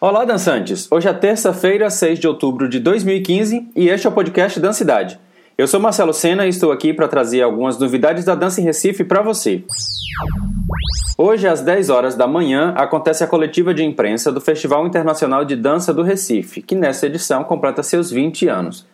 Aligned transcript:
Olá, 0.00 0.24
dançantes! 0.24 0.86
Hoje 0.92 1.08
é 1.08 1.12
terça-feira, 1.12 1.90
6 1.90 2.20
de 2.20 2.28
outubro 2.28 2.68
de 2.68 2.78
2015 2.78 3.70
e 3.74 3.88
este 3.88 4.06
é 4.06 4.10
o 4.10 4.12
podcast 4.12 4.60
Dancidade. 4.60 5.18
Eu 5.58 5.66
sou 5.66 5.80
Marcelo 5.80 6.14
Sena 6.14 6.46
e 6.46 6.50
estou 6.50 6.70
aqui 6.70 6.94
para 6.94 7.08
trazer 7.08 7.42
algumas 7.42 7.76
novidades 7.80 8.24
da 8.24 8.36
dança 8.36 8.60
em 8.60 8.64
Recife 8.64 9.02
para 9.02 9.22
você. 9.22 9.64
Hoje, 11.18 11.48
às 11.48 11.62
10 11.62 11.90
horas 11.90 12.14
da 12.14 12.28
manhã, 12.28 12.74
acontece 12.76 13.24
a 13.24 13.26
coletiva 13.26 13.74
de 13.74 13.82
imprensa 13.82 14.30
do 14.30 14.40
Festival 14.40 14.86
Internacional 14.86 15.44
de 15.44 15.56
Dança 15.56 15.92
do 15.92 16.04
Recife, 16.04 16.62
que 16.62 16.76
nesta 16.76 17.06
edição 17.06 17.42
completa 17.42 17.82
seus 17.82 18.08
20 18.08 18.46
anos. 18.46 18.86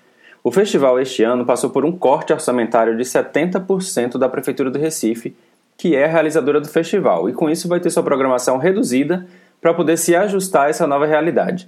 O 0.42 0.50
festival 0.50 0.98
este 0.98 1.22
ano 1.22 1.44
passou 1.44 1.68
por 1.68 1.84
um 1.84 1.92
corte 1.92 2.32
orçamentário 2.32 2.96
de 2.96 3.04
70% 3.04 4.16
da 4.16 4.26
Prefeitura 4.26 4.70
do 4.70 4.78
Recife, 4.78 5.36
que 5.76 5.94
é 5.94 6.06
a 6.06 6.08
realizadora 6.08 6.62
do 6.62 6.68
festival, 6.68 7.28
e 7.28 7.34
com 7.34 7.50
isso 7.50 7.68
vai 7.68 7.78
ter 7.78 7.90
sua 7.90 8.02
programação 8.02 8.56
reduzida 8.56 9.26
para 9.64 9.72
poder 9.72 9.96
se 9.96 10.14
ajustar 10.14 10.66
a 10.66 10.68
essa 10.68 10.86
nova 10.86 11.06
realidade. 11.06 11.66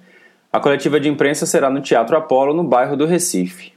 A 0.52 0.60
coletiva 0.60 1.00
de 1.00 1.09
imprensa 1.09 1.46
será 1.46 1.70
no 1.70 1.80
Teatro 1.80 2.14
Apolo, 2.14 2.52
no 2.52 2.62
bairro 2.62 2.95
do 2.95 3.06
Recife. 3.06 3.73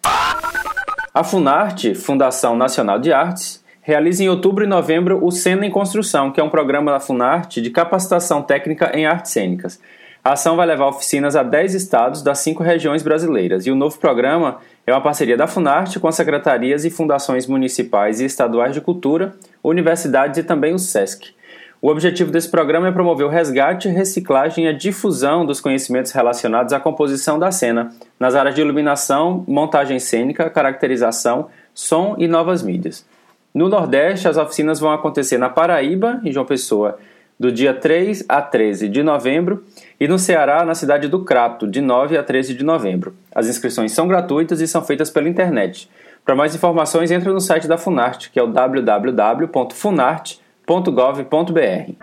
A 1.13 1.23
Funarte, 1.23 1.95
Fundação 1.95 2.53
Nacional 2.53 2.99
de 2.99 3.13
Artes, 3.13 3.63
realiza 3.81 4.21
em 4.21 4.27
outubro 4.27 4.65
e 4.65 4.67
novembro 4.67 5.25
o 5.25 5.31
Cena 5.31 5.65
em 5.65 5.71
Construção, 5.71 6.31
que 6.31 6.41
é 6.41 6.43
um 6.43 6.49
programa 6.49 6.91
da 6.91 6.99
Funarte 6.99 7.61
de 7.61 7.69
capacitação 7.69 8.41
técnica 8.41 8.91
em 8.93 9.05
artes 9.05 9.31
cênicas. 9.31 9.79
A 10.21 10.33
ação 10.33 10.57
vai 10.57 10.67
levar 10.67 10.88
oficinas 10.88 11.38
a 11.38 11.41
10 11.41 11.73
estados 11.73 12.21
das 12.21 12.39
cinco 12.39 12.61
regiões 12.61 13.01
brasileiras 13.01 13.65
e 13.65 13.71
o 13.71 13.75
novo 13.75 13.97
programa 13.99 14.57
é 14.85 14.91
uma 14.91 14.99
parceria 14.99 15.38
da 15.38 15.47
Funarte 15.47 15.97
com 15.97 16.09
as 16.09 16.15
secretarias 16.15 16.83
e 16.83 16.89
fundações 16.89 17.47
municipais 17.47 18.19
e 18.19 18.25
estaduais 18.25 18.73
de 18.73 18.81
cultura, 18.81 19.33
universidades 19.63 20.38
e 20.38 20.43
também 20.43 20.73
o 20.73 20.77
SESC. 20.77 21.39
O 21.81 21.88
objetivo 21.88 22.29
desse 22.29 22.49
programa 22.49 22.89
é 22.89 22.91
promover 22.91 23.25
o 23.25 23.29
resgate, 23.29 23.88
reciclagem 23.88 24.66
e 24.66 24.67
a 24.67 24.73
difusão 24.73 25.45
dos 25.45 25.61
conhecimentos 25.61 26.11
relacionados 26.11 26.73
à 26.73 26.80
composição 26.80 27.39
da 27.39 27.53
cena, 27.53 27.94
nas 28.19 28.35
áreas 28.35 28.53
de 28.53 28.59
iluminação, 28.59 29.45
montagem 29.47 29.97
cênica, 29.97 30.50
caracterização, 30.50 31.47
som 31.73 32.16
e 32.17 32.27
novas 32.27 32.61
mídias. 32.61 33.05
No 33.53 33.69
Nordeste, 33.69 34.27
as 34.27 34.35
oficinas 34.35 34.77
vão 34.77 34.91
acontecer 34.91 35.38
na 35.38 35.47
Paraíba, 35.47 36.19
em 36.25 36.33
João 36.33 36.45
Pessoa, 36.45 37.00
do 37.39 37.50
dia 37.50 37.73
3 37.73 38.25
a 38.27 38.41
13 38.41 38.89
de 38.89 39.02
novembro, 39.02 39.63
e 39.97 40.05
no 40.05 40.19
Ceará, 40.19 40.66
na 40.66 40.75
cidade 40.75 41.07
do 41.07 41.23
Crato, 41.23 41.66
de 41.66 41.80
9 41.80 42.17
a 42.17 42.23
13 42.23 42.55
de 42.55 42.63
novembro. 42.66 43.16
As 43.33 43.47
inscrições 43.47 43.94
são 43.94 44.05
gratuitas 44.05 44.59
e 44.59 44.67
são 44.67 44.83
feitas 44.83 45.09
pela 45.09 45.30
internet. 45.30 45.89
Para 46.25 46.35
mais 46.35 46.53
informações, 46.53 47.09
entre 47.09 47.30
no 47.30 47.39
site 47.39 47.69
da 47.69 47.77
Funarte, 47.77 48.31
que 48.31 48.38
é 48.38 48.44
o 48.44 48.47
www.funarte.com 48.47 50.48
www.gov.br. 50.70 51.94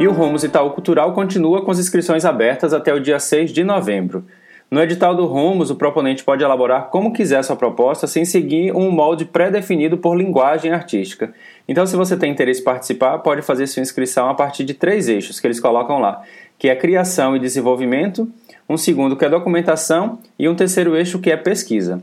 E 0.00 0.08
o 0.08 0.12
Rumos 0.12 0.42
Itaú 0.42 0.70
Cultural 0.70 1.12
continua 1.12 1.62
com 1.62 1.70
as 1.70 1.78
inscrições 1.78 2.24
abertas 2.24 2.72
até 2.72 2.94
o 2.94 3.00
dia 3.00 3.18
6 3.18 3.50
de 3.50 3.62
novembro. 3.62 4.24
No 4.70 4.82
edital 4.82 5.14
do 5.14 5.26
Rumos, 5.26 5.70
o 5.70 5.76
proponente 5.76 6.24
pode 6.24 6.42
elaborar 6.42 6.88
como 6.88 7.12
quiser 7.12 7.44
sua 7.44 7.54
proposta 7.54 8.06
sem 8.06 8.24
seguir 8.24 8.74
um 8.74 8.90
molde 8.90 9.24
pré-definido 9.24 9.98
por 9.98 10.16
linguagem 10.16 10.72
artística. 10.72 11.32
Então, 11.68 11.86
se 11.86 11.94
você 11.94 12.16
tem 12.16 12.32
interesse 12.32 12.62
em 12.62 12.64
participar, 12.64 13.18
pode 13.18 13.42
fazer 13.42 13.66
sua 13.66 13.82
inscrição 13.82 14.28
a 14.28 14.34
partir 14.34 14.64
de 14.64 14.74
três 14.74 15.08
eixos 15.08 15.38
que 15.38 15.46
eles 15.46 15.60
colocam 15.60 16.00
lá, 16.00 16.22
que 16.58 16.68
é 16.68 16.74
criação 16.74 17.36
e 17.36 17.38
desenvolvimento, 17.38 18.28
um 18.68 18.76
segundo 18.76 19.16
que 19.16 19.24
é 19.24 19.28
documentação 19.28 20.18
e 20.38 20.48
um 20.48 20.54
terceiro 20.54 20.96
eixo 20.96 21.20
que 21.20 21.30
é 21.30 21.36
pesquisa. 21.36 22.02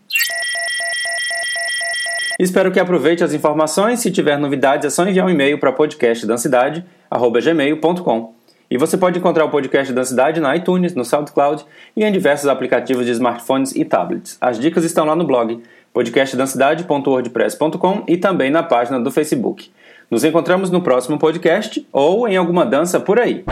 Espero 2.38 2.70
que 2.70 2.78
aproveite 2.78 3.24
as 3.24 3.32
informações. 3.32 4.00
Se 4.00 4.10
tiver 4.10 4.38
novidades, 4.38 4.84
é 4.84 4.90
só 4.90 5.06
enviar 5.06 5.26
um 5.26 5.30
e-mail 5.30 5.58
para 5.58 5.72
podcastdancidade.gmail.com. 5.72 8.34
E 8.70 8.78
você 8.78 8.96
pode 8.96 9.18
encontrar 9.18 9.44
o 9.44 9.50
podcast 9.50 9.92
Dancidade 9.92 10.40
na 10.40 10.56
iTunes, 10.56 10.94
no 10.94 11.04
SoundCloud 11.04 11.66
e 11.96 12.04
em 12.04 12.10
diversos 12.10 12.48
aplicativos 12.48 13.04
de 13.06 13.12
smartphones 13.12 13.76
e 13.76 13.84
tablets. 13.84 14.36
As 14.40 14.58
dicas 14.58 14.84
estão 14.84 15.04
lá 15.04 15.14
no 15.14 15.24
blog 15.24 15.62
podcastdancidade.wordpress.com 15.92 18.04
e 18.08 18.16
também 18.16 18.50
na 18.50 18.62
página 18.62 18.98
do 18.98 19.10
Facebook. 19.10 19.70
Nos 20.10 20.24
encontramos 20.24 20.70
no 20.70 20.80
próximo 20.82 21.18
podcast 21.18 21.86
ou 21.92 22.26
em 22.28 22.36
alguma 22.36 22.66
dança 22.66 23.00
por 23.00 23.18
aí. 23.18 23.44